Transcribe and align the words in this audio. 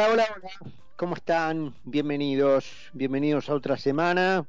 Hola, 0.00 0.12
hola, 0.12 0.26
hola. 0.34 0.72
¿Cómo 0.96 1.14
están? 1.14 1.74
Bienvenidos, 1.84 2.88
bienvenidos 2.94 3.50
a 3.50 3.54
otra 3.54 3.76
semana. 3.76 4.48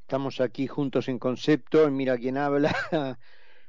Estamos 0.00 0.40
aquí 0.40 0.68
juntos 0.68 1.08
en 1.08 1.18
concepto, 1.18 1.84
en 1.84 1.94
Mira 1.94 2.16
quién 2.16 2.38
habla. 2.38 2.74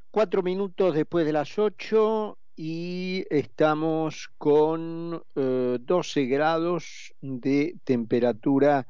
Cuatro 0.09 0.41
minutos 0.41 0.95
después 0.95 1.25
de 1.25 1.33
las 1.33 1.59
ocho 1.59 2.39
y 2.55 3.25
estamos 3.29 4.29
con 4.37 5.21
eh, 5.35 5.79
12 5.81 6.25
grados 6.27 7.13
de 7.19 7.75
temperatura 7.83 8.87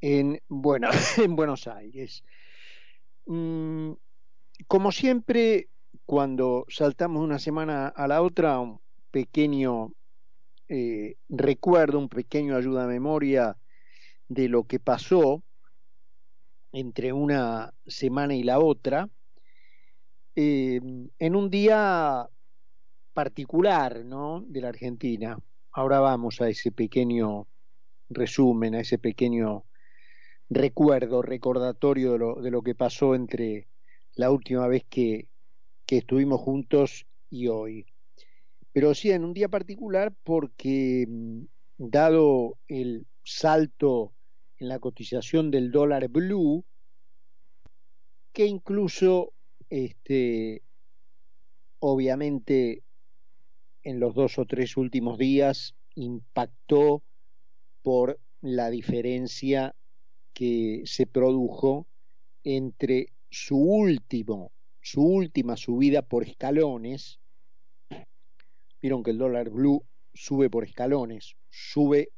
en, 0.00 0.42
bueno, 0.48 0.88
en 1.18 1.36
Buenos 1.36 1.68
Aires. 1.68 2.24
Mm, 3.26 3.92
como 4.66 4.90
siempre, 4.90 5.68
cuando 6.04 6.66
saltamos 6.68 7.20
de 7.20 7.26
una 7.26 7.38
semana 7.38 7.86
a 7.86 8.08
la 8.08 8.22
otra, 8.22 8.58
un 8.58 8.80
pequeño 9.12 9.92
eh, 10.74 11.16
recuerdo, 11.28 11.98
un 11.98 12.08
pequeño 12.08 12.56
ayuda 12.56 12.84
a 12.84 12.86
memoria 12.86 13.58
de 14.28 14.48
lo 14.48 14.64
que 14.64 14.80
pasó 14.80 15.42
entre 16.72 17.12
una 17.12 17.74
semana 17.86 18.34
y 18.34 18.42
la 18.42 18.58
otra, 18.58 19.10
eh, 20.34 20.80
en 21.18 21.36
un 21.36 21.50
día 21.50 22.26
particular 23.12 24.02
¿no? 24.06 24.42
de 24.46 24.62
la 24.62 24.68
Argentina. 24.70 25.38
Ahora 25.72 26.00
vamos 26.00 26.40
a 26.40 26.48
ese 26.48 26.72
pequeño 26.72 27.46
resumen, 28.08 28.74
a 28.74 28.80
ese 28.80 28.96
pequeño 28.96 29.66
recuerdo, 30.48 31.20
recordatorio 31.20 32.12
de 32.12 32.18
lo, 32.18 32.34
de 32.36 32.50
lo 32.50 32.62
que 32.62 32.74
pasó 32.74 33.14
entre 33.14 33.68
la 34.14 34.30
última 34.30 34.66
vez 34.68 34.86
que, 34.88 35.28
que 35.84 35.98
estuvimos 35.98 36.40
juntos 36.40 37.06
y 37.28 37.48
hoy. 37.48 37.91
Pero 38.72 38.94
sí 38.94 39.10
en 39.10 39.24
un 39.24 39.34
día 39.34 39.48
particular 39.48 40.14
porque 40.24 41.06
mm, 41.08 41.42
dado 41.78 42.58
el 42.68 43.06
salto 43.24 44.12
en 44.58 44.68
la 44.68 44.78
cotización 44.78 45.50
del 45.50 45.70
dólar 45.70 46.08
blue, 46.08 46.64
que 48.32 48.46
incluso 48.46 49.32
este 49.68 50.62
obviamente 51.80 52.82
en 53.82 53.98
los 53.98 54.14
dos 54.14 54.38
o 54.38 54.46
tres 54.46 54.76
últimos 54.76 55.18
días 55.18 55.74
impactó 55.94 57.02
por 57.82 58.20
la 58.40 58.70
diferencia 58.70 59.74
que 60.32 60.82
se 60.84 61.06
produjo 61.06 61.86
entre 62.44 63.08
su 63.30 63.56
último, 63.56 64.52
su 64.80 65.02
última 65.02 65.56
subida 65.56 66.02
por 66.02 66.24
escalones. 66.24 67.18
Vieron 68.82 69.02
que 69.02 69.12
el 69.12 69.18
dólar 69.18 69.48
blue 69.48 69.86
sube 70.12 70.50
por 70.50 70.64
escalones, 70.64 71.36
sube 71.48 72.10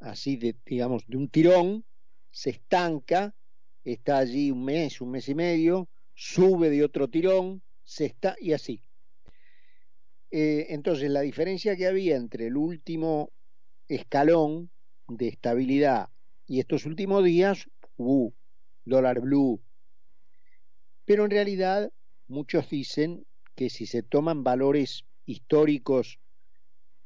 así 0.00 0.36
de, 0.36 0.56
digamos, 0.64 1.04
de 1.06 1.16
un 1.16 1.28
tirón, 1.28 1.84
se 2.30 2.50
estanca, 2.50 3.34
está 3.84 4.18
allí 4.18 4.50
un 4.50 4.64
mes, 4.64 5.00
un 5.00 5.10
mes 5.10 5.28
y 5.28 5.34
medio, 5.34 5.88
sube 6.14 6.70
de 6.70 6.84
otro 6.84 7.08
tirón, 7.08 7.62
se 7.84 8.06
está, 8.06 8.36
y 8.40 8.52
así. 8.52 8.82
Eh, 10.30 10.68
entonces, 10.70 11.10
la 11.10 11.22
diferencia 11.22 11.76
que 11.76 11.86
había 11.86 12.16
entre 12.16 12.46
el 12.46 12.56
último 12.56 13.32
escalón 13.88 14.70
de 15.08 15.28
estabilidad 15.28 16.08
y 16.46 16.60
estos 16.60 16.86
últimos 16.86 17.24
días, 17.24 17.68
uh, 17.96 18.30
dólar 18.84 19.20
blue. 19.20 19.60
Pero 21.04 21.24
en 21.24 21.32
realidad, 21.32 21.92
muchos 22.28 22.70
dicen 22.70 23.26
que 23.56 23.68
si 23.68 23.86
se 23.86 24.02
toman 24.02 24.44
valores 24.44 25.04
históricos, 25.26 26.18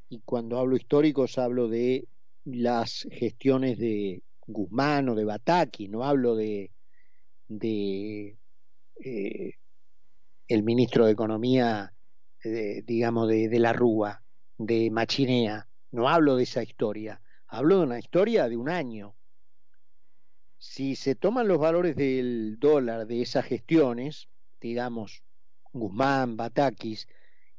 y 0.09 0.21
cuando 0.25 0.59
hablo 0.59 0.77
históricos 0.77 1.39
hablo 1.39 1.69
de 1.69 2.07
las 2.45 3.07
gestiones 3.11 3.79
de 3.79 4.23
Guzmán 4.47 5.09
o 5.09 5.15
de 5.15 5.25
Bataki, 5.25 5.89
no 5.89 6.05
hablo 6.05 6.37
de, 6.37 6.71
de 7.49 8.37
eh, 9.05 9.53
el 10.49 10.63
ministro 10.63 11.07
de 11.07 11.13
Economía 11.13 11.93
de, 12.43 12.83
digamos, 12.83 13.29
de, 13.29 13.49
de, 13.49 13.59
la 13.59 13.73
Rúa, 13.73 14.23
de 14.59 14.91
Machinea. 14.91 15.67
No 15.91 16.09
hablo 16.09 16.37
de 16.37 16.43
esa 16.43 16.63
historia, 16.63 17.21
hablo 17.47 17.79
de 17.79 17.85
una 17.85 17.99
historia 17.99 18.49
de 18.49 18.57
un 18.57 18.69
año. 18.69 19.15
Si 20.59 20.97
se 20.97 21.15
toman 21.15 21.49
los 21.49 21.59
valores 21.59 21.97
del 21.97 22.59
dólar 22.59 23.07
de 23.07 23.23
esas 23.23 23.45
gestiones, 23.45 24.29
digamos, 24.61 25.23
Guzmán, 25.73 26.37
Batakis, 26.37 27.09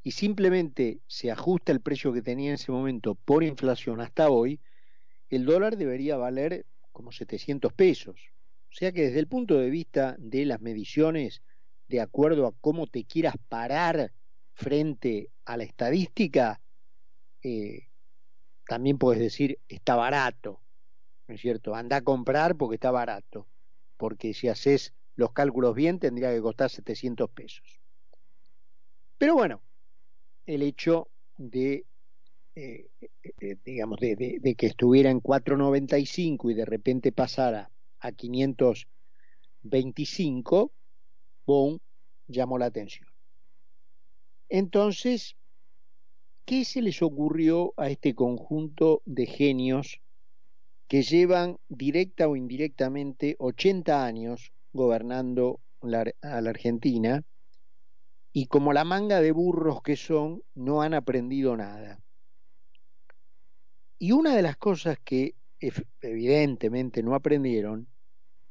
y 0.05 0.11
simplemente 0.11 0.99
se 1.07 1.31
ajusta 1.31 1.71
el 1.71 1.81
precio 1.81 2.13
que 2.13 2.21
tenía 2.21 2.49
en 2.49 2.55
ese 2.55 2.71
momento 2.71 3.15
por 3.15 3.43
inflación 3.43 4.01
hasta 4.01 4.29
hoy, 4.29 4.61
el 5.31 5.45
dólar 5.45 5.77
debería 5.77 6.15
valer 6.15 6.67
como 6.91 7.11
700 7.11 7.73
pesos. 7.73 8.31
O 8.69 8.75
sea 8.75 8.91
que 8.91 9.01
desde 9.01 9.17
el 9.17 9.27
punto 9.27 9.57
de 9.57 9.71
vista 9.71 10.15
de 10.19 10.45
las 10.45 10.61
mediciones, 10.61 11.41
de 11.87 12.01
acuerdo 12.01 12.45
a 12.45 12.53
cómo 12.61 12.85
te 12.85 13.03
quieras 13.05 13.33
parar 13.49 14.13
frente 14.53 15.31
a 15.43 15.57
la 15.57 15.63
estadística, 15.63 16.61
eh, 17.41 17.87
también 18.67 18.99
puedes 18.99 19.19
decir 19.19 19.57
está 19.67 19.95
barato, 19.95 20.61
¿no 21.27 21.33
es 21.33 21.41
cierto? 21.41 21.73
Anda 21.73 21.97
a 21.97 22.01
comprar 22.03 22.55
porque 22.57 22.75
está 22.75 22.91
barato, 22.91 23.47
porque 23.97 24.35
si 24.35 24.49
haces 24.49 24.93
los 25.15 25.31
cálculos 25.31 25.73
bien 25.73 25.97
tendría 25.97 26.31
que 26.31 26.41
costar 26.41 26.69
700 26.69 27.27
pesos. 27.31 27.81
Pero 29.17 29.33
bueno, 29.33 29.64
el 30.45 30.61
hecho 30.61 31.09
de, 31.37 31.85
eh, 32.55 32.87
eh, 33.41 33.57
digamos, 33.63 33.99
de, 33.99 34.55
que 34.57 34.67
estuviera 34.67 35.09
en 35.09 35.21
4.95 35.21 36.51
y 36.51 36.53
de 36.53 36.65
repente 36.65 37.11
pasara 37.11 37.71
a 37.99 38.11
525, 38.11 40.71
boom, 41.45 41.79
llamó 42.27 42.57
la 42.57 42.65
atención. 42.67 43.09
Entonces, 44.49 45.35
¿qué 46.45 46.65
se 46.65 46.81
les 46.81 47.01
ocurrió 47.01 47.73
a 47.77 47.89
este 47.89 48.13
conjunto 48.13 49.01
de 49.05 49.25
genios 49.25 50.01
que 50.87 51.01
llevan 51.01 51.57
directa 51.67 52.27
o 52.27 52.35
indirectamente 52.35 53.35
80 53.39 54.05
años 54.05 54.51
gobernando 54.71 55.59
a 56.21 56.41
la 56.41 56.49
Argentina 56.49 57.23
y 58.37 58.47
como 58.47 58.73
la 58.73 58.83
manga 58.83 59.21
de 59.21 59.31
burros 59.31 59.81
que 59.81 59.95
son, 59.95 60.43
no 60.55 60.81
han 60.81 60.93
aprendido 60.93 61.55
nada? 61.55 62.01
Y 63.97 64.11
una 64.11 64.35
de 64.35 64.41
las 64.41 64.57
cosas 64.57 64.99
que 65.01 65.35
evidentemente 66.01 67.01
no 67.01 67.15
aprendieron 67.15 67.87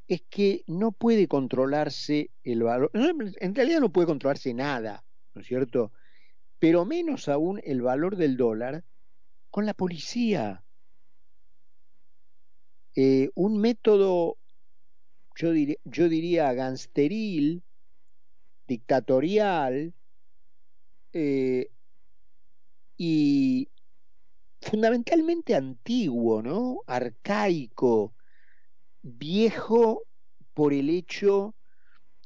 es 0.07 0.23
que 0.27 0.63
no 0.65 0.91
puede 0.91 1.27
controlarse 1.27 2.31
el 2.43 2.63
valor, 2.63 2.89
en 2.95 3.53
realidad 3.53 3.79
no 3.79 3.91
puede 3.91 4.07
controlarse 4.07 4.55
nada, 4.55 5.05
¿no 5.35 5.41
es 5.41 5.47
cierto? 5.47 5.91
Pero 6.57 6.83
menos 6.83 7.29
aún 7.29 7.61
el 7.63 7.83
valor 7.83 8.15
del 8.15 8.37
dólar 8.37 8.83
con 9.51 9.67
la 9.67 9.75
policía. 9.75 10.63
Eh, 12.95 13.29
un 13.35 13.59
método, 13.59 14.39
yo, 15.35 15.51
dir, 15.51 15.77
yo 15.83 16.09
diría, 16.09 16.51
gangsteril, 16.53 17.61
dictatorial, 18.67 19.93
eh, 21.13 21.69
y 22.97 23.69
fundamentalmente 24.61 25.55
antiguo, 25.55 26.41
¿no? 26.41 26.81
Arcaico, 26.87 28.13
viejo 29.01 30.03
por 30.53 30.73
el 30.73 30.89
hecho 30.89 31.55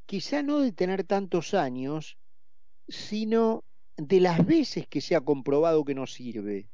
quizá 0.05 0.41
no 0.41 0.59
de 0.59 0.71
tener 0.71 1.03
tantos 1.03 1.53
años, 1.53 2.17
sino 2.87 3.63
de 3.97 4.21
las 4.21 4.43
veces 4.45 4.87
que 4.87 5.01
se 5.01 5.15
ha 5.15 5.21
comprobado 5.21 5.85
que 5.85 5.93
no 5.93 6.07
sirve. 6.07 6.67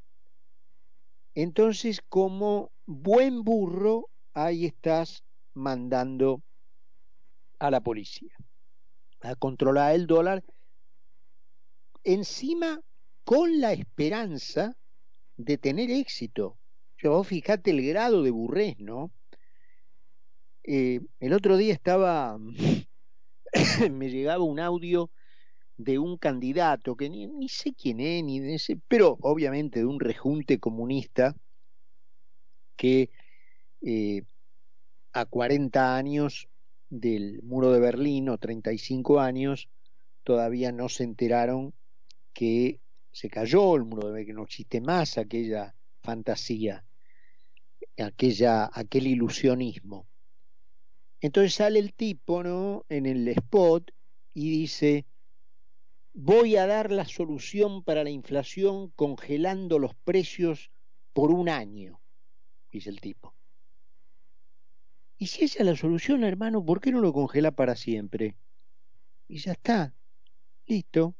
Entonces, 1.33 2.01
como 2.07 2.71
buen 2.85 3.43
burro, 3.43 4.09
ahí 4.33 4.65
estás 4.65 5.25
mandando 5.53 6.41
a 7.59 7.71
la 7.71 7.81
policía 7.81 8.31
a 9.25 9.35
controlar 9.35 9.95
el 9.95 10.07
dólar, 10.07 10.43
encima 12.03 12.81
con 13.23 13.59
la 13.59 13.73
esperanza 13.73 14.75
de 15.37 15.57
tener 15.57 15.89
éxito. 15.91 16.57
Yo, 16.97 17.11
vos 17.11 17.27
fijate 17.27 17.71
el 17.71 17.85
grado 17.85 18.23
de 18.23 18.31
burrés, 18.31 18.79
¿no? 18.79 19.11
Eh, 20.63 21.01
el 21.19 21.33
otro 21.33 21.57
día 21.57 21.73
estaba, 21.73 22.37
me 23.91 24.09
llegaba 24.09 24.43
un 24.43 24.59
audio 24.59 25.11
de 25.77 25.99
un 25.99 26.17
candidato 26.17 26.95
que 26.95 27.09
ni, 27.09 27.27
ni 27.27 27.49
sé 27.49 27.73
quién 27.73 27.99
es, 27.99 28.23
ni 28.23 28.41
pero 28.87 29.17
obviamente 29.21 29.79
de 29.79 29.85
un 29.85 29.99
rejunte 29.99 30.59
comunista 30.59 31.35
que 32.77 33.09
eh, 33.81 34.23
a 35.13 35.25
40 35.25 35.95
años 35.95 36.47
del 36.89 37.41
muro 37.43 37.71
de 37.71 37.79
Berlín, 37.79 38.29
o 38.29 38.37
35 38.37 39.19
años, 39.19 39.69
todavía 40.23 40.71
no 40.71 40.89
se 40.89 41.03
enteraron 41.03 41.73
que 42.33 42.79
se 43.11 43.29
cayó, 43.29 43.75
el 43.75 43.85
muro 43.85 44.07
de 44.07 44.13
Berlín 44.13 44.35
no 44.35 44.43
existe 44.43 44.81
más, 44.81 45.17
aquella 45.17 45.75
fantasía, 46.01 46.83
aquella, 47.97 48.69
aquel 48.73 49.07
ilusionismo. 49.07 50.07
Entonces 51.21 51.55
sale 51.55 51.79
el 51.79 51.93
tipo, 51.93 52.43
¿no? 52.43 52.85
En 52.89 53.05
el 53.05 53.27
spot 53.29 53.91
y 54.33 54.51
dice, 54.51 55.05
voy 56.13 56.55
a 56.55 56.67
dar 56.67 56.91
la 56.91 57.05
solución 57.05 57.83
para 57.83 58.03
la 58.03 58.09
inflación 58.09 58.89
congelando 58.91 59.79
los 59.79 59.95
precios 59.95 60.71
por 61.13 61.31
un 61.31 61.49
año, 61.49 61.99
dice 62.71 62.89
el 62.89 62.99
tipo. 62.99 63.33
Y 65.17 65.27
si 65.27 65.45
esa 65.45 65.59
es 65.59 65.65
la 65.65 65.75
solución, 65.75 66.23
hermano, 66.23 66.65
¿por 66.65 66.81
qué 66.81 66.91
no 66.91 66.99
lo 66.99 67.13
congela 67.13 67.51
para 67.51 67.75
siempre? 67.75 68.35
Y 69.27 69.37
ya 69.37 69.53
está, 69.53 69.93
listo. 70.65 71.15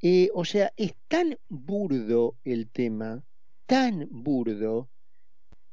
Eh, 0.00 0.30
o 0.34 0.44
sea, 0.44 0.72
es 0.76 0.94
tan 1.08 1.38
burdo 1.48 2.36
el 2.44 2.68
tema, 2.68 3.22
tan 3.66 4.08
burdo, 4.10 4.88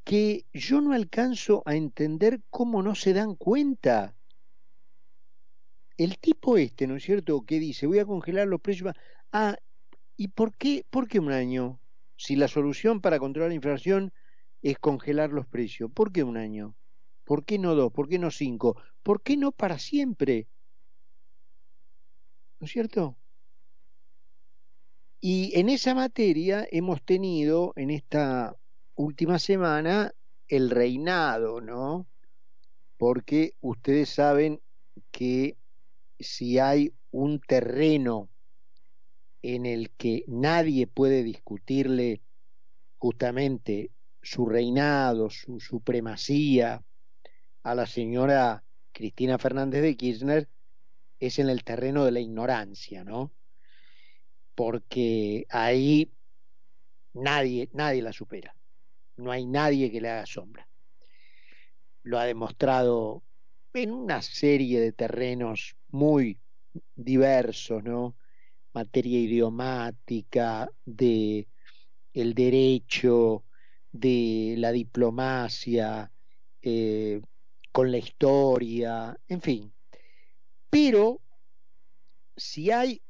que 0.04 0.46
yo 0.52 0.80
no 0.80 0.92
alcanzo 0.92 1.62
a 1.66 1.74
entender 1.74 2.40
cómo 2.48 2.82
no 2.82 2.94
se 2.94 3.12
dan 3.12 3.34
cuenta. 3.34 4.14
El 5.96 6.18
tipo 6.18 6.56
este, 6.56 6.86
¿no 6.86 6.96
es 6.96 7.02
cierto?, 7.02 7.42
que 7.42 7.58
dice, 7.58 7.86
voy 7.86 7.98
a 7.98 8.06
congelar 8.06 8.48
los 8.48 8.60
precios. 8.60 8.94
Ah, 9.32 9.56
¿y 10.16 10.28
por 10.28 10.56
qué, 10.56 10.86
por 10.88 11.08
qué 11.08 11.18
un 11.18 11.30
año? 11.30 11.78
Si 12.16 12.36
la 12.36 12.48
solución 12.48 13.00
para 13.00 13.18
controlar 13.18 13.50
la 13.50 13.56
inflación 13.56 14.12
es 14.62 14.78
congelar 14.78 15.30
los 15.30 15.46
precios, 15.46 15.90
¿por 15.92 16.12
qué 16.12 16.22
un 16.22 16.36
año? 16.36 16.74
¿Por 17.24 17.44
qué 17.44 17.58
no 17.58 17.74
dos? 17.74 17.92
¿Por 17.92 18.08
qué 18.08 18.18
no 18.18 18.30
cinco? 18.30 18.76
¿Por 19.02 19.22
qué 19.22 19.36
no 19.36 19.52
para 19.52 19.78
siempre? 19.78 20.48
¿No 22.58 22.66
es 22.66 22.72
cierto? 22.72 23.16
Y 25.20 25.52
en 25.58 25.68
esa 25.68 25.94
materia 25.94 26.66
hemos 26.70 27.02
tenido 27.02 27.72
en 27.76 27.90
esta 27.90 28.56
última 28.94 29.38
semana 29.38 30.12
el 30.48 30.70
reinado, 30.70 31.60
¿no? 31.60 32.06
Porque 32.96 33.54
ustedes 33.60 34.08
saben 34.08 34.60
que 35.10 35.56
si 36.18 36.58
hay 36.58 36.92
un 37.10 37.40
terreno 37.40 38.28
en 39.42 39.66
el 39.66 39.90
que 39.90 40.24
nadie 40.26 40.86
puede 40.86 41.22
discutirle 41.22 42.22
justamente 42.98 43.90
su 44.22 44.46
reinado, 44.46 45.30
su 45.30 45.60
supremacía 45.60 46.82
a 47.62 47.74
la 47.74 47.86
señora 47.86 48.64
Cristina 48.92 49.38
Fernández 49.38 49.82
de 49.82 49.96
Kirchner, 49.96 50.48
es 51.18 51.38
en 51.38 51.48
el 51.48 51.64
terreno 51.64 52.04
de 52.04 52.12
la 52.12 52.20
ignorancia, 52.20 53.04
¿no? 53.04 53.32
Porque 54.54 55.46
ahí 55.50 56.12
nadie, 57.12 57.68
nadie 57.72 58.02
la 58.02 58.12
supera 58.12 58.54
no 59.20 59.30
hay 59.30 59.46
nadie 59.46 59.90
que 59.90 60.00
le 60.00 60.08
haga 60.08 60.26
sombra. 60.26 60.68
Lo 62.02 62.18
ha 62.18 62.24
demostrado 62.24 63.22
en 63.74 63.92
una 63.92 64.22
serie 64.22 64.80
de 64.80 64.92
terrenos 64.92 65.76
muy 65.88 66.40
diversos, 66.94 67.84
¿no? 67.84 68.16
Materia 68.72 69.20
idiomática, 69.20 70.70
de 70.84 71.48
el 72.12 72.34
derecho, 72.34 73.44
de 73.92 74.54
la 74.58 74.72
diplomacia, 74.72 76.12
eh, 76.62 77.20
con 77.72 77.90
la 77.90 77.98
historia, 77.98 79.18
en 79.28 79.40
fin. 79.40 79.72
Pero 80.68 81.20
si 82.36 82.70
hay 82.70 83.02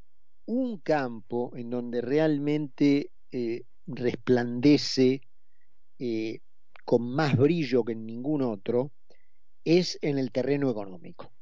un 0.47 0.79
campo 0.79 1.53
en 1.57 1.71
donde 1.71 2.01
realmente 2.01 3.13
eh, 3.31 3.65
resplandece 3.87 5.21
eh, 5.99 6.41
con 6.85 7.03
más 7.03 7.37
brillo 7.37 7.85
que 7.85 7.93
en 7.93 8.07
ningún 8.07 8.43
otro 8.43 8.93
es 9.65 9.99
en 10.03 10.19
el 10.19 10.33
terreno 10.33 10.71
económico. 10.71 11.33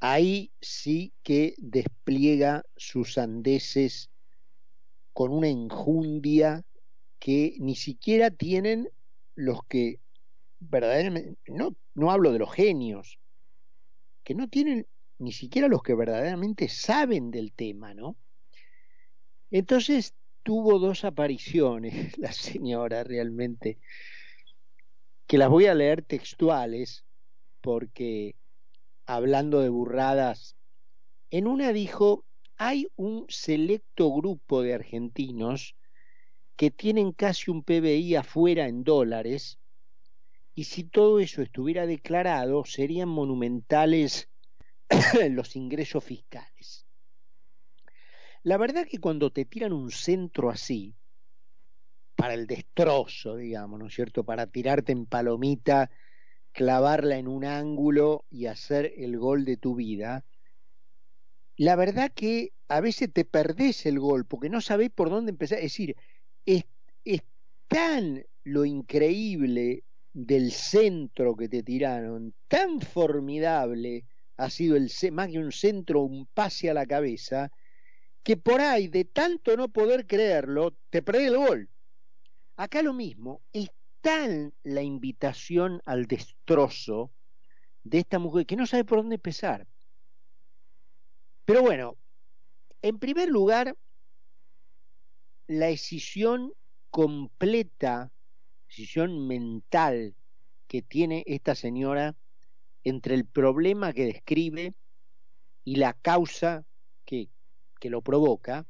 Ahí 0.00 0.52
sí 0.60 1.12
que 1.22 1.54
despliega 1.58 2.64
sus 2.76 3.18
andeses 3.18 4.10
con 5.12 5.32
una 5.32 5.48
enjundia 5.48 6.64
que 7.24 7.56
ni 7.58 7.74
siquiera 7.74 8.30
tienen 8.30 8.90
los 9.34 9.60
que 9.66 9.98
verdaderamente, 10.60 11.38
no, 11.46 11.74
no 11.94 12.10
hablo 12.10 12.32
de 12.32 12.38
los 12.38 12.52
genios, 12.52 13.18
que 14.22 14.34
no 14.34 14.50
tienen 14.50 14.86
ni 15.18 15.32
siquiera 15.32 15.68
los 15.68 15.82
que 15.82 15.94
verdaderamente 15.94 16.68
saben 16.68 17.30
del 17.30 17.54
tema, 17.54 17.94
¿no? 17.94 18.18
Entonces 19.50 20.12
tuvo 20.42 20.78
dos 20.78 21.06
apariciones, 21.06 22.18
la 22.18 22.30
señora 22.30 23.04
realmente, 23.04 23.78
que 25.26 25.38
las 25.38 25.48
voy 25.48 25.64
a 25.64 25.74
leer 25.74 26.02
textuales, 26.02 27.06
porque 27.62 28.36
hablando 29.06 29.60
de 29.60 29.70
burradas, 29.70 30.58
en 31.30 31.46
una 31.46 31.72
dijo, 31.72 32.26
hay 32.58 32.86
un 32.96 33.24
selecto 33.30 34.12
grupo 34.12 34.60
de 34.60 34.74
argentinos 34.74 35.74
que 36.56 36.70
tienen 36.70 37.12
casi 37.12 37.50
un 37.50 37.62
PBI 37.62 38.16
afuera 38.16 38.68
en 38.68 38.84
dólares, 38.84 39.58
y 40.54 40.64
si 40.64 40.84
todo 40.84 41.18
eso 41.18 41.42
estuviera 41.42 41.86
declarado, 41.86 42.64
serían 42.64 43.08
monumentales 43.08 44.28
los 45.30 45.56
ingresos 45.56 46.04
fiscales. 46.04 46.86
La 48.42 48.56
verdad 48.56 48.86
que 48.88 48.98
cuando 48.98 49.30
te 49.30 49.44
tiran 49.44 49.72
un 49.72 49.90
centro 49.90 50.50
así, 50.50 50.94
para 52.14 52.34
el 52.34 52.46
destrozo, 52.46 53.36
digamos, 53.36 53.80
¿no 53.80 53.86
es 53.88 53.94
cierto? 53.94 54.24
Para 54.24 54.46
tirarte 54.46 54.92
en 54.92 55.06
palomita, 55.06 55.90
clavarla 56.52 57.16
en 57.16 57.26
un 57.26 57.44
ángulo 57.44 58.24
y 58.30 58.46
hacer 58.46 58.92
el 58.96 59.18
gol 59.18 59.44
de 59.44 59.56
tu 59.56 59.74
vida, 59.74 60.24
la 61.56 61.76
verdad 61.76 62.12
que 62.14 62.52
a 62.68 62.80
veces 62.80 63.12
te 63.12 63.24
perdés 63.24 63.86
el 63.86 63.98
gol 63.98 64.24
porque 64.24 64.48
no 64.48 64.60
sabés 64.60 64.90
por 64.90 65.10
dónde 65.10 65.30
empezar. 65.30 65.58
Es 65.58 65.64
decir, 65.64 65.96
es, 66.46 66.64
tan 67.68 68.24
lo 68.44 68.64
increíble 68.64 69.84
del 70.12 70.52
centro 70.52 71.34
que 71.34 71.48
te 71.48 71.62
tiraron, 71.62 72.34
tan 72.46 72.80
formidable 72.80 74.04
ha 74.36 74.50
sido 74.50 74.76
el 74.76 74.90
más 75.12 75.28
que 75.28 75.38
un 75.38 75.50
centro, 75.50 76.02
un 76.02 76.26
pase 76.26 76.70
a 76.70 76.74
la 76.74 76.86
cabeza, 76.86 77.50
que 78.22 78.36
por 78.36 78.60
ahí, 78.60 78.88
de 78.88 79.04
tanto 79.04 79.56
no 79.56 79.68
poder 79.68 80.06
creerlo, 80.06 80.76
te 80.90 81.02
perdés 81.02 81.28
el 81.28 81.36
gol. 81.36 81.68
Acá 82.56 82.82
lo 82.82 82.92
mismo, 82.92 83.42
es 83.52 83.70
tan 84.00 84.52
la 84.62 84.82
invitación 84.82 85.80
al 85.84 86.06
destrozo 86.06 87.10
de 87.82 87.98
esta 87.98 88.18
mujer 88.18 88.46
que 88.46 88.56
no 88.56 88.66
sabe 88.66 88.84
por 88.84 88.98
dónde 88.98 89.16
empezar. 89.16 89.66
Pero 91.44 91.62
bueno, 91.62 91.96
en 92.82 92.98
primer 92.98 93.28
lugar, 93.28 93.76
la 95.46 95.66
decisión 95.66 96.52
completa, 96.90 98.10
decisión 98.68 99.26
mental 99.26 100.14
que 100.68 100.82
tiene 100.82 101.24
esta 101.26 101.54
señora 101.54 102.16
entre 102.82 103.14
el 103.14 103.24
problema 103.24 103.92
que 103.92 104.06
describe 104.06 104.74
y 105.64 105.76
la 105.76 105.94
causa 105.94 106.64
que, 107.04 107.28
que 107.80 107.90
lo 107.90 108.02
provoca, 108.02 108.66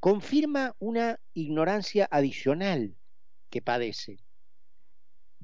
confirma 0.00 0.74
una 0.78 1.20
ignorancia 1.34 2.08
adicional 2.10 2.94
que 3.50 3.60
padece. 3.60 4.18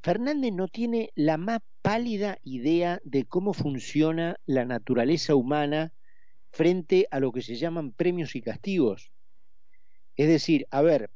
Fernández 0.03 0.53
no 0.53 0.69
tiene 0.69 1.11
la 1.15 1.37
más 1.37 1.61
pálida 1.83 2.39
idea 2.43 3.01
de 3.05 3.25
cómo 3.25 3.53
funciona 3.53 4.37
la 4.47 4.65
naturaleza 4.65 5.35
humana 5.35 5.93
frente 6.51 7.07
a 7.11 7.21
lo 7.21 7.33
que 7.33 7.43
se 7.43 7.57
llaman 7.57 7.93
premios 7.93 8.35
y 8.35 8.41
castigos. 8.41 9.11
Es 10.17 10.29
decir, 10.29 10.67
a 10.71 10.83
ver, 10.83 11.11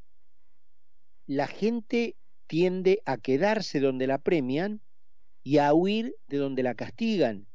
la 1.25 1.47
gente 1.47 2.15
tiende 2.47 3.01
a 3.05 3.17
quedarse 3.17 3.79
donde 3.79 4.07
la 4.07 4.19
premian 4.19 4.81
y 5.43 5.57
a 5.57 5.73
huir 5.73 6.15
de 6.27 6.37
donde 6.37 6.63
la 6.63 6.75
castigan. 6.75 7.47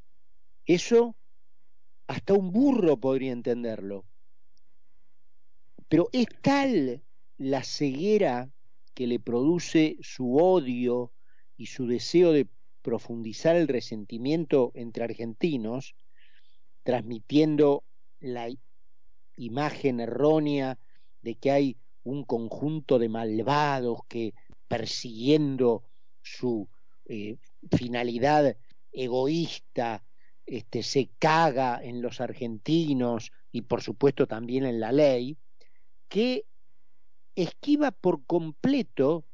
Eso 0.65 1.17
hasta 2.07 2.35
un 2.35 2.53
burro 2.53 2.97
podría 2.97 3.33
entenderlo. 3.33 4.05
Pero 5.89 6.09
es 6.13 6.27
tal 6.43 7.03
la 7.39 7.63
ceguera 7.63 8.51
que 8.95 9.07
le 9.07 9.21
produce 9.21 9.99
su 10.01 10.37
odio 10.37 11.13
y 11.57 11.67
su 11.67 11.87
deseo 11.87 12.33
de 12.33 12.49
profundizar 12.83 13.57
el 13.57 13.69
resentimiento 13.69 14.73
entre 14.75 15.05
argentinos, 15.05 15.95
transmitiendo 16.83 17.85
la 18.21 18.49
imagen 19.37 20.01
errónea 20.01 20.79
de 21.23 21.35
que 21.37 21.51
hay 21.51 21.77
un 22.05 22.25
conjunto 22.25 22.99
de 22.99 23.09
malvados 23.09 24.01
que 24.09 24.35
persiguiendo 24.69 25.85
su 26.23 26.69
eh, 27.07 27.39
finalidad 27.71 28.57
egoísta 28.93 30.05
este, 30.47 30.83
se 30.83 31.11
caga 31.19 31.81
en 31.83 32.01
los 32.03 32.21
argentinos 32.21 33.33
y 33.51 33.63
por 33.63 33.83
supuesto 33.83 34.27
también 34.27 34.65
en 34.65 34.81
la 34.81 34.93
ley, 34.93 35.37
que 36.09 36.45
esquiva 37.35 37.91
por 37.91 38.25
completo 38.25 39.25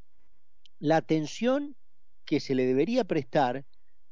la 0.78 0.96
atención 0.96 1.76
que 2.24 2.40
se 2.40 2.54
le 2.54 2.64
debería 2.64 3.04
prestar 3.04 3.64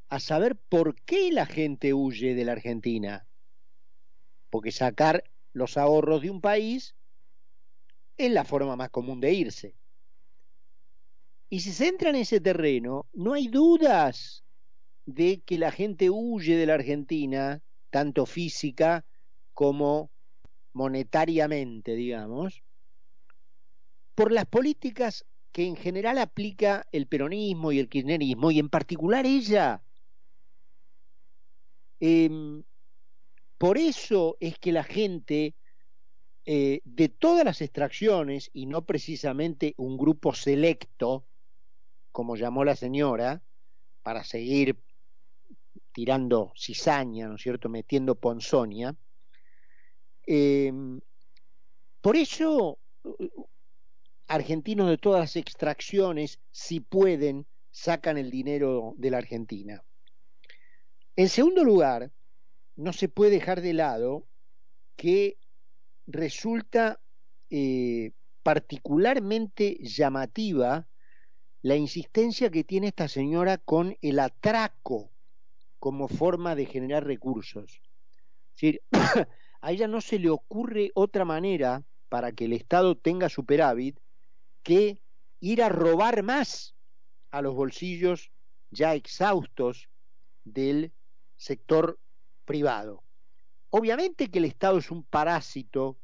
a 0.09 0.19
saber 0.19 0.55
por 0.55 0.95
qué 1.01 1.31
la 1.31 1.45
gente 1.45 1.93
huye 1.93 2.35
de 2.35 2.45
la 2.45 2.51
Argentina. 2.51 3.25
Porque 4.49 4.71
sacar 4.71 5.23
los 5.53 5.77
ahorros 5.77 6.21
de 6.21 6.29
un 6.29 6.41
país 6.41 6.95
es 8.17 8.31
la 8.31 8.45
forma 8.45 8.75
más 8.75 8.89
común 8.89 9.19
de 9.19 9.33
irse. 9.33 9.75
Y 11.49 11.59
si 11.59 11.73
se 11.73 11.87
entra 11.87 12.09
en 12.09 12.15
ese 12.15 12.39
terreno, 12.39 13.07
no 13.13 13.33
hay 13.33 13.47
dudas 13.47 14.43
de 15.05 15.41
que 15.41 15.57
la 15.57 15.71
gente 15.71 16.09
huye 16.09 16.55
de 16.55 16.65
la 16.65 16.75
Argentina, 16.75 17.61
tanto 17.89 18.25
física 18.25 19.05
como 19.53 20.09
monetariamente, 20.73 21.95
digamos, 21.95 22.63
por 24.15 24.31
las 24.31 24.45
políticas 24.45 25.25
que 25.51 25.65
en 25.65 25.75
general 25.75 26.17
aplica 26.19 26.87
el 26.91 27.07
peronismo 27.07 27.71
y 27.71 27.79
el 27.79 27.89
kirchnerismo, 27.89 28.51
y 28.51 28.59
en 28.59 28.69
particular 28.69 29.25
ella. 29.25 29.83
Eh, 31.99 32.63
por 33.57 33.77
eso 33.77 34.37
es 34.39 34.57
que 34.57 34.71
la 34.71 34.83
gente 34.83 35.53
eh, 36.45 36.81
de 36.85 37.09
todas 37.09 37.45
las 37.45 37.61
extracciones, 37.61 38.49
y 38.53 38.65
no 38.65 38.83
precisamente 38.83 39.73
un 39.77 39.97
grupo 39.97 40.33
selecto, 40.33 41.23
como 42.11 42.35
llamó 42.35 42.63
la 42.63 42.75
señora, 42.75 43.41
para 44.03 44.23
seguir 44.23 44.77
tirando 45.91 46.51
cizaña, 46.57 47.27
¿no 47.27 47.35
es 47.35 47.41
cierto?, 47.41 47.69
metiendo 47.69 48.15
ponzonia. 48.15 48.95
Eh, 50.25 50.71
por 52.01 52.15
eso, 52.15 52.79
argentinos 54.27 54.89
de 54.89 54.97
todas 54.97 55.19
las 55.19 55.35
extracciones, 55.35 56.39
si 56.51 56.79
pueden, 56.79 57.45
sacan 57.69 58.17
el 58.17 58.31
dinero 58.31 58.93
de 58.97 59.11
la 59.11 59.17
Argentina. 59.17 59.83
En 61.15 61.29
segundo 61.29 61.63
lugar, 61.63 62.11
no 62.75 62.93
se 62.93 63.09
puede 63.09 63.31
dejar 63.31 63.61
de 63.61 63.73
lado 63.73 64.25
que 64.95 65.37
resulta 66.11 66.99
eh, 67.49 68.11
particularmente 68.43 69.77
llamativa 69.81 70.87
la 71.61 71.75
insistencia 71.75 72.49
que 72.49 72.63
tiene 72.63 72.87
esta 72.87 73.07
señora 73.07 73.57
con 73.57 73.97
el 74.01 74.19
atraco 74.19 75.11
como 75.79 76.07
forma 76.07 76.55
de 76.55 76.65
generar 76.65 77.05
recursos. 77.05 77.81
Es 78.55 78.55
decir, 78.55 78.81
a 79.61 79.71
ella 79.71 79.87
no 79.87 80.01
se 80.01 80.19
le 80.19 80.29
ocurre 80.29 80.91
otra 80.95 81.25
manera 81.25 81.83
para 82.09 82.31
que 82.31 82.45
el 82.45 82.53
Estado 82.53 82.97
tenga 82.97 83.29
superávit 83.29 83.97
que 84.63 84.99
ir 85.39 85.63
a 85.63 85.69
robar 85.69 86.23
más 86.23 86.75
a 87.31 87.41
los 87.41 87.55
bolsillos 87.55 88.31
ya 88.69 88.95
exhaustos 88.95 89.89
del 90.43 90.91
sector 91.37 91.99
privado. 92.45 93.03
Obviamente 93.69 94.29
que 94.29 94.39
el 94.39 94.45
Estado 94.45 94.77
es 94.79 94.91
un 94.91 95.03
parásito 95.03 95.97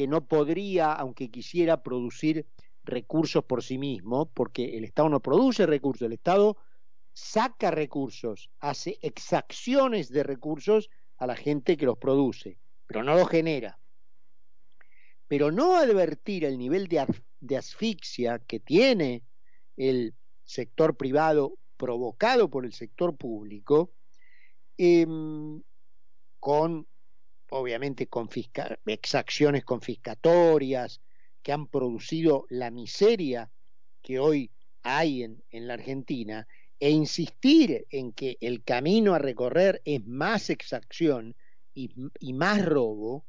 que 0.00 0.08
no 0.08 0.26
podría, 0.26 0.94
aunque 0.94 1.30
quisiera, 1.30 1.82
producir 1.82 2.46
recursos 2.84 3.44
por 3.44 3.62
sí 3.62 3.76
mismo, 3.76 4.30
porque 4.32 4.78
el 4.78 4.84
Estado 4.84 5.10
no 5.10 5.20
produce 5.20 5.66
recursos, 5.66 6.06
el 6.06 6.14
Estado 6.14 6.56
saca 7.12 7.70
recursos, 7.70 8.48
hace 8.60 8.98
exacciones 9.02 10.08
de 10.08 10.22
recursos 10.22 10.88
a 11.18 11.26
la 11.26 11.36
gente 11.36 11.76
que 11.76 11.84
los 11.84 11.98
produce, 11.98 12.56
pero 12.86 13.04
no 13.04 13.14
los 13.14 13.28
genera. 13.28 13.78
Pero 15.28 15.52
no 15.52 15.76
advertir 15.76 16.46
el 16.46 16.56
nivel 16.56 16.88
de, 16.88 17.56
asfixia 17.58 18.38
que 18.38 18.58
tiene 18.58 19.22
el 19.76 20.14
sector 20.44 20.96
privado 20.96 21.58
provocado 21.76 22.48
por 22.48 22.64
el 22.64 22.72
sector 22.72 23.18
público, 23.18 23.92
eh, 24.78 25.06
con 26.38 26.86
obviamente 27.50 28.06
confisca, 28.06 28.78
exacciones 28.86 29.64
confiscatorias 29.64 31.00
que 31.42 31.52
han 31.52 31.66
producido 31.66 32.46
la 32.48 32.70
miseria 32.70 33.50
que 34.02 34.18
hoy 34.18 34.50
hay 34.82 35.22
en, 35.22 35.42
en 35.50 35.66
la 35.66 35.74
Argentina, 35.74 36.46
e 36.78 36.90
insistir 36.90 37.86
en 37.90 38.12
que 38.12 38.38
el 38.40 38.64
camino 38.64 39.14
a 39.14 39.18
recorrer 39.18 39.82
es 39.84 40.06
más 40.06 40.48
exacción 40.48 41.36
y, 41.74 41.90
y 42.18 42.32
más 42.32 42.64
robo, 42.64 43.26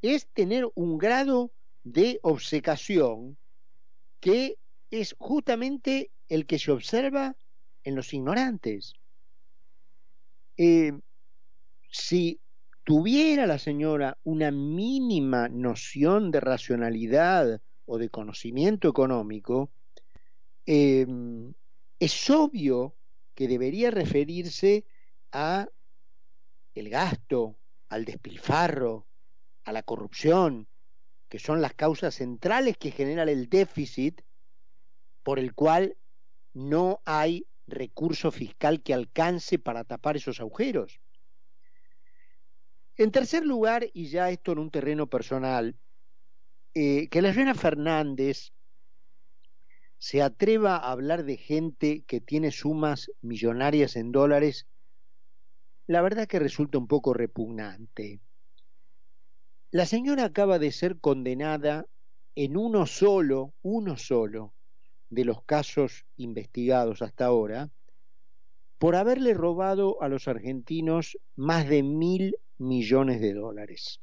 es 0.00 0.26
tener 0.28 0.66
un 0.74 0.96
grado 0.96 1.52
de 1.84 2.18
obcecación 2.22 3.36
que 4.20 4.56
es 4.90 5.14
justamente 5.18 6.10
el 6.28 6.46
que 6.46 6.58
se 6.58 6.72
observa 6.72 7.36
en 7.84 7.94
los 7.94 8.12
ignorantes. 8.14 8.94
Eh, 10.56 10.92
si 11.90 12.40
tuviera 12.86 13.48
la 13.48 13.58
señora 13.58 14.16
una 14.22 14.52
mínima 14.52 15.48
noción 15.48 16.30
de 16.30 16.38
racionalidad 16.38 17.60
o 17.84 17.98
de 17.98 18.10
conocimiento 18.10 18.88
económico, 18.88 19.72
eh, 20.66 21.04
es 21.98 22.30
obvio 22.30 22.94
que 23.34 23.48
debería 23.48 23.90
referirse 23.90 24.84
a 25.32 25.68
el 26.76 26.88
gasto, 26.88 27.56
al 27.88 28.04
despilfarro, 28.04 29.04
a 29.64 29.72
la 29.72 29.82
corrupción, 29.82 30.68
que 31.28 31.40
son 31.40 31.60
las 31.60 31.74
causas 31.74 32.14
centrales 32.14 32.76
que 32.76 32.92
generan 32.92 33.28
el 33.28 33.48
déficit 33.48 34.22
por 35.24 35.40
el 35.40 35.54
cual 35.54 35.96
no 36.54 37.00
hay 37.04 37.48
recurso 37.66 38.30
fiscal 38.30 38.80
que 38.80 38.94
alcance 38.94 39.58
para 39.58 39.82
tapar 39.82 40.16
esos 40.16 40.38
agujeros. 40.38 41.00
En 42.98 43.10
tercer 43.10 43.44
lugar, 43.44 43.86
y 43.92 44.08
ya 44.08 44.30
esto 44.30 44.52
en 44.52 44.58
un 44.58 44.70
terreno 44.70 45.06
personal, 45.06 45.76
eh, 46.74 47.08
que 47.08 47.20
la 47.20 47.32
señora 47.32 47.54
Fernández 47.54 48.52
se 49.98 50.22
atreva 50.22 50.76
a 50.76 50.92
hablar 50.92 51.24
de 51.24 51.36
gente 51.36 52.04
que 52.06 52.20
tiene 52.20 52.50
sumas 52.50 53.10
millonarias 53.20 53.96
en 53.96 54.12
dólares, 54.12 54.66
la 55.86 56.00
verdad 56.00 56.26
que 56.26 56.38
resulta 56.38 56.78
un 56.78 56.86
poco 56.86 57.12
repugnante. 57.12 58.20
La 59.70 59.84
señora 59.84 60.24
acaba 60.24 60.58
de 60.58 60.72
ser 60.72 60.98
condenada 60.98 61.86
en 62.34 62.56
uno 62.56 62.86
solo, 62.86 63.52
uno 63.62 63.96
solo 63.96 64.54
de 65.10 65.24
los 65.24 65.42
casos 65.44 66.06
investigados 66.16 67.02
hasta 67.02 67.26
ahora, 67.26 67.70
por 68.78 68.96
haberle 68.96 69.34
robado 69.34 70.02
a 70.02 70.08
los 70.08 70.28
argentinos 70.28 71.18
más 71.36 71.68
de 71.68 71.82
mil 71.82 72.36
millones 72.58 73.20
de 73.20 73.34
dólares. 73.34 74.00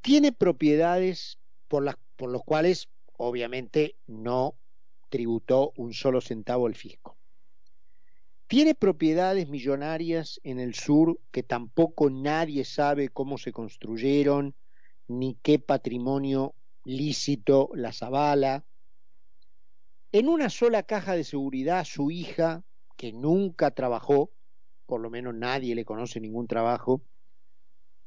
Tiene 0.00 0.32
propiedades 0.32 1.38
por 1.68 1.84
las 1.84 1.96
por 2.16 2.30
los 2.30 2.44
cuales 2.44 2.88
obviamente 3.16 3.96
no 4.06 4.54
tributó 5.08 5.72
un 5.76 5.92
solo 5.92 6.20
centavo 6.20 6.68
al 6.68 6.76
fisco. 6.76 7.16
Tiene 8.46 8.76
propiedades 8.76 9.48
millonarias 9.48 10.40
en 10.44 10.60
el 10.60 10.74
sur 10.74 11.18
que 11.32 11.42
tampoco 11.42 12.10
nadie 12.10 12.64
sabe 12.64 13.08
cómo 13.08 13.38
se 13.38 13.50
construyeron, 13.50 14.54
ni 15.08 15.36
qué 15.42 15.58
patrimonio 15.58 16.54
lícito 16.84 17.70
las 17.74 18.04
avala. 18.04 18.64
En 20.12 20.28
una 20.28 20.48
sola 20.48 20.84
caja 20.84 21.16
de 21.16 21.24
seguridad 21.24 21.84
su 21.84 22.12
hija, 22.12 22.62
que 22.96 23.12
nunca 23.12 23.72
trabajó, 23.72 24.30
por 24.86 25.00
lo 25.00 25.10
menos 25.10 25.34
nadie 25.34 25.74
le 25.74 25.84
conoce 25.84 26.20
ningún 26.20 26.46
trabajo, 26.46 27.02